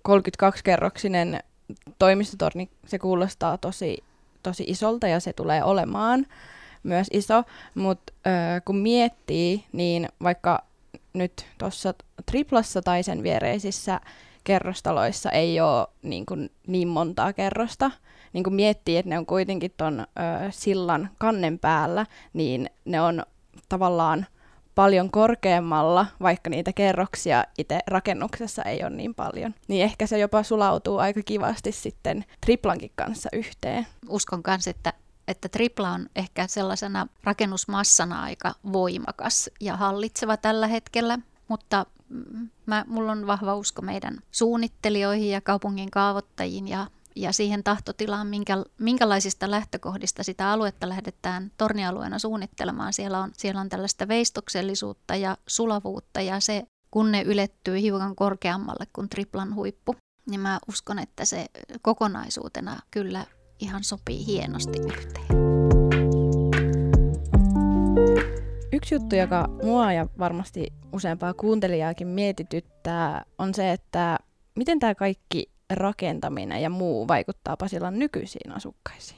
[0.08, 1.40] 32-kerroksinen
[1.98, 4.04] toimistotorni, se kuulostaa tosi,
[4.42, 6.26] tosi isolta ja se tulee olemaan
[6.86, 7.42] myös iso,
[7.74, 8.12] mutta
[8.64, 10.64] kun miettii, niin vaikka
[11.12, 11.94] nyt tuossa
[12.26, 14.00] triplassa tai sen viereisissä
[14.44, 17.90] kerrostaloissa ei ole niin, kuin, niin montaa kerrosta,
[18.32, 20.06] niin kun miettii, että ne on kuitenkin tuon
[20.50, 23.22] sillan kannen päällä, niin ne on
[23.68, 24.26] tavallaan
[24.74, 29.54] paljon korkeammalla, vaikka niitä kerroksia itse rakennuksessa ei ole niin paljon.
[29.68, 33.86] Niin ehkä se jopa sulautuu aika kivasti sitten triplankin kanssa yhteen.
[34.08, 34.92] Uskon kanssa, että
[35.28, 42.84] että tripla on ehkä sellaisena rakennusmassana aika voimakas ja hallitseva tällä hetkellä, mutta mm, mä,
[42.88, 46.86] mulla on vahva usko meidän suunnittelijoihin ja kaupungin kaavoittajiin ja
[47.16, 52.92] ja siihen tahtotilaan, minkä, minkälaisista lähtökohdista sitä aluetta lähdetään tornialueena suunnittelemaan.
[52.92, 58.86] Siellä on, siellä on tällaista veistoksellisuutta ja sulavuutta ja se, kun ne ylettyy hiukan korkeammalle
[58.92, 61.46] kuin triplan huippu, niin mä uskon, että se
[61.82, 63.24] kokonaisuutena kyllä
[63.60, 65.26] ihan sopii hienosti yhteen.
[68.72, 74.18] Yksi juttu, joka mua ja varmasti useampaa kuuntelijaakin mietityttää, on se, että
[74.54, 79.16] miten tämä kaikki rakentaminen ja muu vaikuttaa Pasilan nykyisiin asukkaisiin?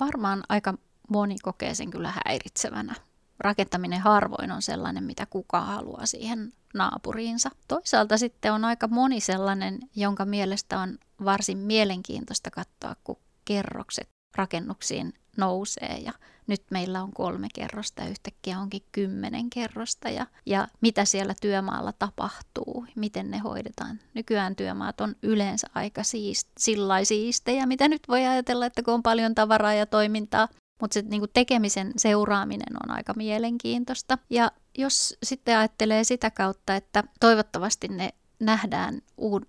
[0.00, 0.74] Varmaan aika
[1.08, 2.94] moni kokee sen kyllä häiritsevänä.
[3.38, 7.50] Rakentaminen harvoin on sellainen, mitä kukaan haluaa siihen naapuriinsa.
[7.68, 13.16] Toisaalta sitten on aika moni sellainen, jonka mielestä on varsin mielenkiintoista katsoa, kun
[13.50, 16.12] kerrokset rakennuksiin nousee ja
[16.46, 22.86] nyt meillä on kolme kerrosta yhtäkkiä onkin kymmenen kerrosta ja, ja mitä siellä työmaalla tapahtuu,
[22.96, 24.00] miten ne hoidetaan.
[24.14, 29.02] Nykyään työmaat on yleensä aika siist, sillä siistejä, mitä nyt voi ajatella, että kun on
[29.02, 30.48] paljon tavaraa ja toimintaa,
[30.80, 34.18] mutta se niin tekemisen seuraaminen on aika mielenkiintoista.
[34.30, 39.02] Ja jos sitten ajattelee sitä kautta, että toivottavasti ne nähdään,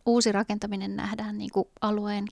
[0.06, 2.26] uusi rakentaminen nähdään niin kuin alueen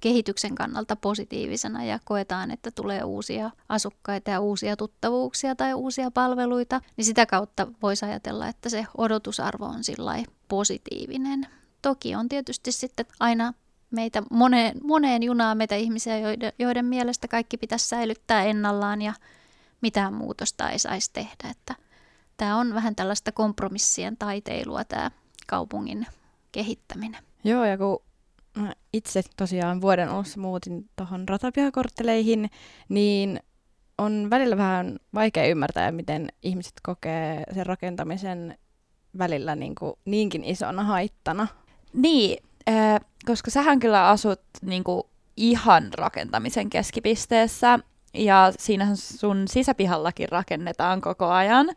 [0.00, 6.80] kehityksen kannalta positiivisena ja koetaan, että tulee uusia asukkaita ja uusia tuttavuuksia tai uusia palveluita,
[6.96, 9.82] niin sitä kautta voisi ajatella, että se odotusarvo on
[10.48, 11.46] positiivinen.
[11.82, 13.54] Toki on tietysti sitten aina
[13.90, 19.14] meitä moneen, moneen junaan meitä ihmisiä, joiden, joiden mielestä kaikki pitäisi säilyttää ennallaan ja
[19.80, 21.50] mitään muutosta ei saisi tehdä.
[21.50, 21.74] Että
[22.36, 25.10] tämä on vähän tällaista kompromissien taiteilua tämä
[25.46, 26.06] kaupungin
[26.52, 27.22] kehittäminen.
[27.44, 27.98] Joo, ja kun
[28.92, 32.50] itse tosiaan vuoden alussa muutin tuohon ratapihakortteleihin,
[32.88, 33.40] niin
[33.98, 38.58] on välillä vähän vaikea ymmärtää, miten ihmiset kokee sen rakentamisen
[39.18, 41.46] välillä niin kuin niinkin isona haittana.
[41.92, 45.02] Niin, äh, koska sähän kyllä asut niin kuin
[45.36, 47.78] ihan rakentamisen keskipisteessä,
[48.14, 51.70] ja siinähän sun sisäpihallakin rakennetaan koko ajan,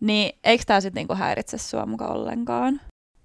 [0.00, 2.80] niin eikö tämä sitten niinku häiritse sua mukaan ollenkaan?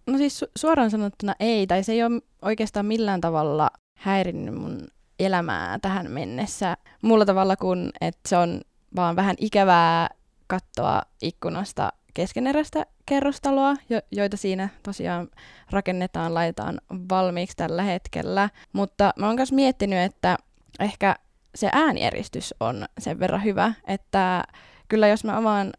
[0.08, 4.88] No siis su- suoraan sanottuna ei, tai se ei ole oikeastaan millään tavalla häirinnyt mun
[5.20, 6.78] elämää tähän mennessä.
[7.02, 8.62] Mulla tavalla kuin, että se on
[8.96, 10.10] vaan vähän ikävää
[10.48, 15.28] katsoa ikkunasta keskeneräistä kerrostaloa, jo- joita siinä tosiaan
[15.72, 18.50] rakennetaan, laitetaan valmiiksi tällä hetkellä.
[18.74, 20.38] Mutta mä oon myös miettinyt, että
[20.80, 21.16] ehkä
[21.56, 24.44] se äänieristys on sen verran hyvä, että
[24.88, 25.74] kyllä jos mä avaan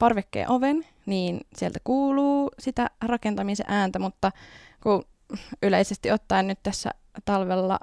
[0.00, 4.32] parvekkeen oven, niin sieltä kuuluu sitä rakentamisen ääntä, mutta
[4.82, 5.04] kun
[5.62, 6.90] yleisesti ottaen nyt tässä
[7.24, 7.78] talvella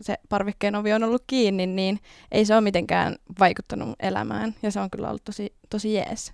[0.00, 2.00] se parvekkeen ovi on ollut kiinni, niin
[2.32, 6.32] ei se ole mitenkään vaikuttanut elämään, ja se on kyllä ollut tosi, tosi jees.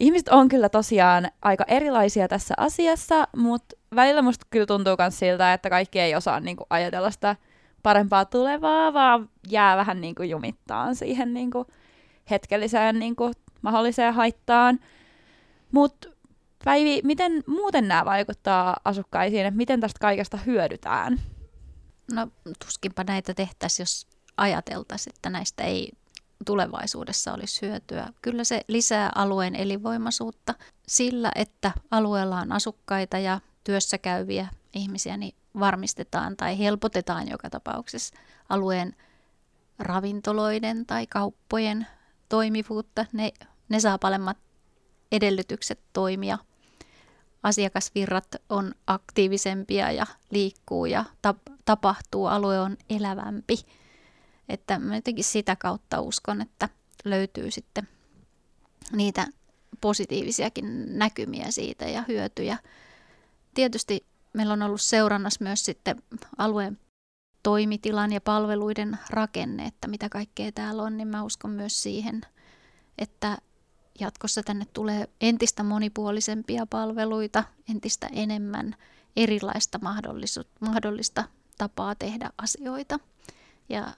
[0.00, 5.52] Ihmiset on kyllä tosiaan aika erilaisia tässä asiassa, mutta välillä musta kyllä tuntuu myös siltä,
[5.52, 7.36] että kaikki ei osaa niinku ajatella sitä
[7.82, 11.66] parempaa tulevaa, vaan jää vähän niinku jumittaan siihen niinku
[12.30, 13.30] hetkelliseen niinku
[13.66, 14.80] mahdolliseen haittaan.
[15.72, 16.08] Mutta
[16.66, 21.20] Päivi, miten muuten nämä vaikuttaa asukkaisiin, että miten tästä kaikesta hyödytään?
[22.12, 22.28] No
[22.64, 25.92] tuskinpa näitä tehtäisiin, jos ajateltaisiin, että näistä ei
[26.46, 28.08] tulevaisuudessa olisi hyötyä.
[28.22, 30.54] Kyllä se lisää alueen elinvoimaisuutta
[30.88, 38.16] sillä, että alueella on asukkaita ja työssä käyviä ihmisiä, niin varmistetaan tai helpotetaan joka tapauksessa
[38.48, 38.96] alueen
[39.78, 41.86] ravintoloiden tai kauppojen
[42.28, 43.06] toimivuutta.
[43.12, 43.32] Ne,
[43.68, 44.36] ne saa paremmat
[45.12, 46.38] edellytykset toimia.
[47.42, 53.56] Asiakasvirrat on aktiivisempia ja liikkuu ja tap- tapahtuu, alue on elävämpi.
[54.48, 56.68] Että mä jotenkin sitä kautta uskon, että
[57.04, 57.88] löytyy sitten
[58.92, 59.26] niitä
[59.80, 62.58] positiivisiakin näkymiä siitä ja hyötyjä.
[63.54, 66.02] Tietysti meillä on ollut seurannassa myös sitten
[66.38, 66.78] alueen
[67.42, 72.20] toimitilan ja palveluiden rakenne, että mitä kaikkea täällä on, niin mä uskon myös siihen,
[72.98, 73.38] että
[74.00, 78.76] jatkossa tänne tulee entistä monipuolisempia palveluita, entistä enemmän
[79.16, 79.78] erilaista
[80.60, 81.24] mahdollista
[81.58, 82.98] tapaa tehdä asioita.
[83.68, 83.92] Ja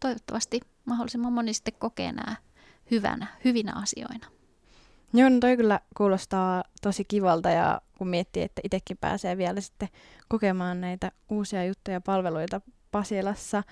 [0.00, 2.36] toivottavasti mahdollisimman moni sitten kokee nämä
[2.90, 4.26] hyvänä, hyvinä asioina.
[5.14, 9.88] Joo, no toi kyllä kuulostaa tosi kivalta ja kun miettii, että itsekin pääsee vielä sitten
[10.28, 12.60] kokemaan näitä uusia juttuja ja palveluita
[12.90, 13.62] Pasilassa.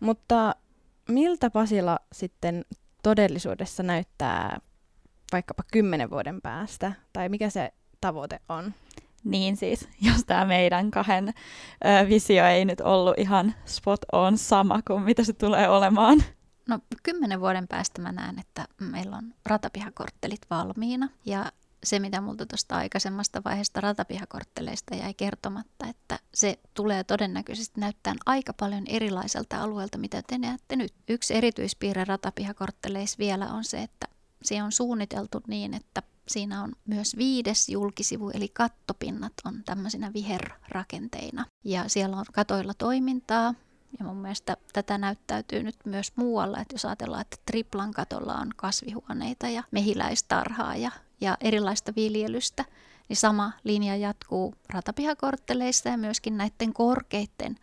[0.00, 0.54] Mutta
[1.08, 2.64] miltä Pasila sitten
[3.02, 4.60] todellisuudessa näyttää
[5.32, 6.92] vaikkapa kymmenen vuoden päästä?
[7.12, 8.74] Tai mikä se tavoite on?
[9.24, 14.80] Niin siis, jos tämä meidän kahden ö, visio ei nyt ollut ihan spot on sama
[14.86, 16.22] kuin mitä se tulee olemaan.
[16.68, 21.52] No kymmenen vuoden päästä mä näen, että meillä on ratapihakorttelit valmiina ja
[21.84, 28.52] se, mitä multa tuosta aikaisemmasta vaiheesta ratapihakortteleista jäi kertomatta, että se tulee todennäköisesti näyttämään aika
[28.52, 30.94] paljon erilaiselta alueelta, mitä te näette nyt.
[31.08, 34.08] Yksi erityispiirre ratapihakortteleissa vielä on se, että
[34.42, 41.44] se on suunniteltu niin, että siinä on myös viides julkisivu, eli kattopinnat on tämmöisinä viherrakenteina.
[41.64, 43.54] Ja siellä on katoilla toimintaa,
[43.98, 48.50] ja mun mielestä tätä näyttäytyy nyt myös muualla, että jos ajatellaan, että Triplan katolla on
[48.56, 52.64] kasvihuoneita ja mehiläistarhaa ja, ja erilaista viljelystä,
[53.08, 57.56] niin sama linja jatkuu ratapihakortteleissa ja myöskin näiden korkeiden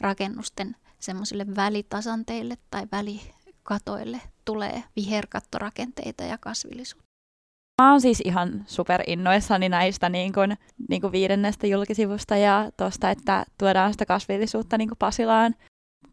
[0.00, 2.86] rakennusten semmoisille välitasanteille tai
[3.60, 7.10] välikatoille tulee viherkattorakenteita ja kasvillisuutta.
[7.82, 10.56] Mä oon siis ihan super innoissani näistä niin kuin,
[10.88, 15.54] niin kuin viidennestä julkisivusta ja tuosta, että tuodaan sitä kasvillisuutta niin kuin Pasilaan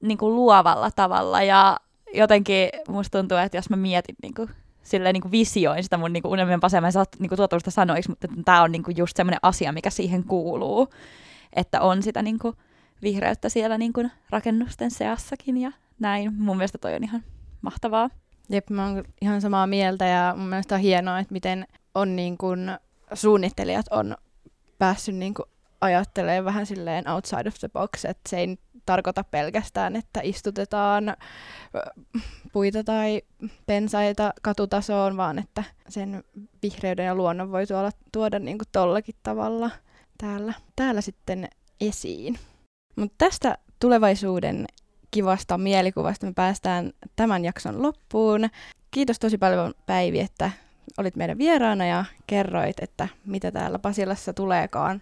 [0.01, 1.43] niin kuin luovalla tavalla.
[1.43, 1.77] Ja
[2.13, 4.49] jotenkin musta tuntuu, että jos mä mietin niin kuin,
[4.83, 7.39] silleen niin kuin visioin sitä mun niin kuin unelmien Pasilaan, mä en saa niin kuin
[7.69, 10.87] sanoiksi, mutta tämä on niin kuin just semmoinen asia, mikä siihen kuuluu.
[11.53, 12.55] Että on sitä niin kuin
[13.01, 16.33] vihreyttä siellä niin kuin rakennusten seassakin ja näin.
[16.33, 17.23] Mun mielestä toi on ihan
[17.67, 18.09] mahtavaa.
[18.49, 22.37] Jep, mä oon ihan samaa mieltä ja mun mielestä on hienoa, että miten on niin
[22.37, 22.71] kuin,
[23.13, 24.17] suunnittelijat on
[24.77, 25.45] päässyt niin kuin,
[25.81, 31.17] ajattelemaan vähän silleen outside of the box, että se ei tarkoita pelkästään, että istutetaan
[32.53, 33.21] puita tai
[33.65, 36.23] pensaita katutasoon, vaan että sen
[36.63, 39.71] vihreyden ja luonnon voi tuoda, tuoda niin kuin tollakin tavalla
[40.17, 41.47] täällä, täällä sitten
[41.81, 42.39] esiin.
[42.95, 44.65] Mutta tästä tulevaisuuden
[45.11, 48.49] kivasta mielikuvasta me päästään tämän jakson loppuun.
[48.91, 50.51] Kiitos tosi paljon Päivi, että
[50.97, 55.01] olit meidän vieraana ja kerroit, että mitä täällä Pasilassa tuleekaan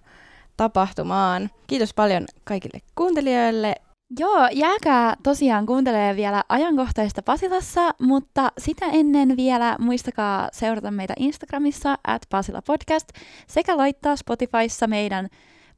[0.57, 1.49] tapahtumaan.
[1.67, 3.75] Kiitos paljon kaikille kuuntelijoille.
[4.19, 11.97] Joo, jääkää tosiaan kuuntelee vielä ajankohtaista Pasilassa, mutta sitä ennen vielä muistakaa seurata meitä Instagramissa
[12.07, 13.09] at Pasila Podcast
[13.47, 15.29] sekä laittaa Spotifyssa meidän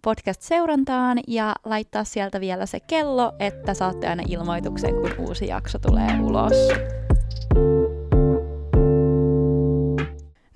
[0.01, 6.19] podcast-seurantaan ja laittaa sieltä vielä se kello, että saatte aina ilmoituksen, kun uusi jakso tulee
[6.21, 6.53] ulos.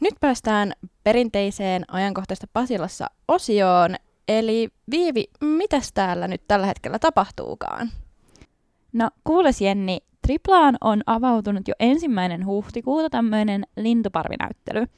[0.01, 0.73] Nyt päästään
[1.03, 3.95] perinteiseen ajankohtaista Pasilassa osioon.
[4.27, 7.89] Eli Viivi, mitäs täällä nyt tällä hetkellä tapahtuukaan?
[8.93, 14.85] No kuules Jenni, Triplaan on avautunut jo ensimmäinen huhtikuuta tämmöinen lintuparvinäyttely–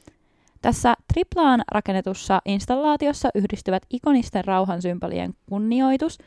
[0.64, 6.18] tässä triplaan rakennetussa installaatiossa yhdistyvät ikonisten rauhansymbolien kunnioitus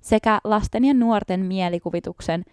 [0.00, 2.44] sekä lasten ja nuorten mielikuvituksen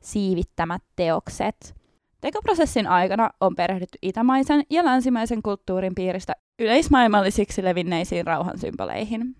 [0.00, 1.74] siivittämät teokset.
[2.20, 9.36] Tekoprosessin aikana on perehdytty itämaisen ja länsimäisen kulttuurin piiristä yleismaailmallisiksi levinneisiin rauhansymboleihin.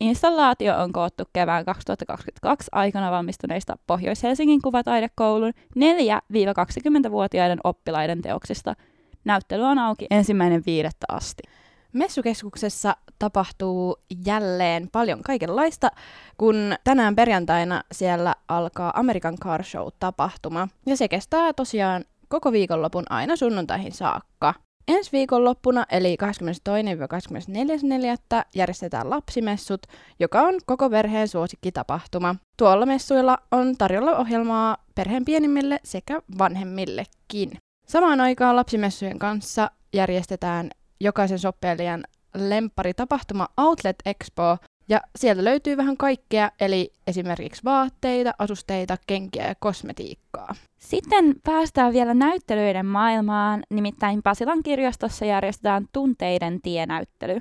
[0.00, 8.74] Installaatio on koottu kevään 2022 aikana valmistuneista Pohjois-Helsingin kuvataidekoulun 4-20-vuotiaiden oppilaiden teoksista–
[9.24, 11.42] Näyttely on auki ensimmäinen viidettä asti.
[11.92, 15.90] Messukeskuksessa tapahtuu jälleen paljon kaikenlaista,
[16.36, 20.68] kun tänään perjantaina siellä alkaa American Car Show-tapahtuma.
[20.86, 24.54] Ja se kestää tosiaan koko viikonlopun aina sunnuntaihin saakka.
[24.88, 26.16] Ensi viikonloppuna, eli
[28.38, 28.44] 22-24.4.
[28.54, 29.82] järjestetään lapsimessut,
[30.20, 32.34] joka on koko perheen suosikkitapahtuma.
[32.58, 37.52] Tuolla messuilla on tarjolla ohjelmaa perheen pienimmille sekä vanhemmillekin.
[37.92, 40.70] Samaan aikaan lapsimessujen kanssa järjestetään
[41.00, 42.04] jokaisen soppeelijan
[42.96, 44.56] tapahtuma Outlet Expo,
[44.88, 50.54] ja sieltä löytyy vähän kaikkea, eli esimerkiksi vaatteita, asusteita, kenkiä ja kosmetiikkaa.
[50.78, 57.40] Sitten päästään vielä näyttelyiden maailmaan, nimittäin Pasilan kirjastossa järjestetään tunteiden tienäyttely.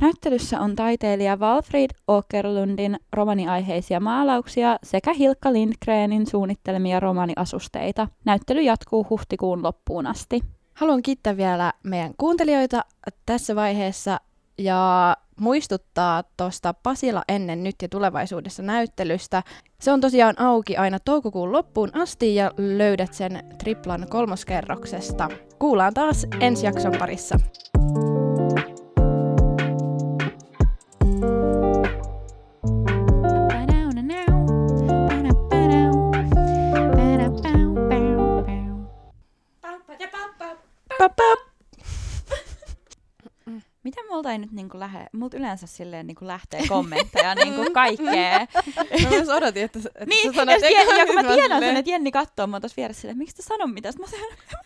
[0.00, 8.08] Näyttelyssä on taiteilija Walfried Åkerlundin romaniaiheisia maalauksia sekä Hilkka Lindgrenin suunnittelemia romaniasusteita.
[8.24, 10.40] Näyttely jatkuu huhtikuun loppuun asti.
[10.74, 12.84] Haluan kiittää vielä meidän kuuntelijoita
[13.26, 14.20] tässä vaiheessa
[14.58, 19.42] ja muistuttaa tuosta Pasila ennen nyt ja tulevaisuudessa näyttelystä.
[19.80, 25.28] Se on tosiaan auki aina toukokuun loppuun asti ja löydät sen Triplan kolmoskerroksesta.
[25.58, 27.38] Kuullaan taas ensi jakson parissa.
[44.18, 48.38] Multa ei nyt niinku lähe, multa yleensä silleen niinku lähtee kommentteja niinku kaikkea.
[49.02, 51.90] Mä myös odotin, että, että niin, sä sanot ja, ja, kun mä tiedän sen, että
[51.90, 54.28] Jenni katsoo mua tuossa vieressä silleen, miksi sä sano mitä, Sit mä sanon,